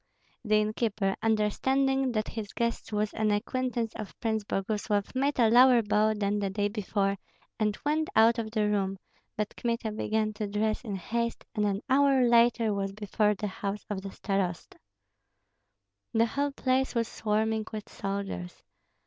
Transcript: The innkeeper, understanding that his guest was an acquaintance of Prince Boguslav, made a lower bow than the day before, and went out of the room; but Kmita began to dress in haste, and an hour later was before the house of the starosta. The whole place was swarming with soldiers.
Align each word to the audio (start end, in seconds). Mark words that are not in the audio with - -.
The 0.43 0.55
innkeeper, 0.55 1.15
understanding 1.21 2.11
that 2.13 2.29
his 2.29 2.53
guest 2.53 2.91
was 2.91 3.13
an 3.13 3.29
acquaintance 3.29 3.93
of 3.93 4.19
Prince 4.19 4.43
Boguslav, 4.43 5.13
made 5.13 5.37
a 5.37 5.47
lower 5.51 5.83
bow 5.83 6.15
than 6.15 6.39
the 6.39 6.49
day 6.49 6.69
before, 6.69 7.17
and 7.59 7.77
went 7.85 8.09
out 8.15 8.39
of 8.39 8.49
the 8.49 8.67
room; 8.67 8.97
but 9.37 9.55
Kmita 9.55 9.91
began 9.91 10.33
to 10.33 10.47
dress 10.47 10.83
in 10.83 10.95
haste, 10.95 11.45
and 11.53 11.67
an 11.67 11.81
hour 11.87 12.27
later 12.27 12.73
was 12.73 12.91
before 12.93 13.35
the 13.35 13.45
house 13.45 13.85
of 13.91 14.01
the 14.01 14.09
starosta. 14.09 14.79
The 16.13 16.25
whole 16.25 16.51
place 16.51 16.95
was 16.95 17.07
swarming 17.07 17.65
with 17.71 17.87
soldiers. 17.87 18.63